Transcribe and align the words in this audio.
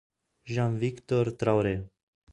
Jean-Victor 0.47 1.29
Traoré 1.37 1.77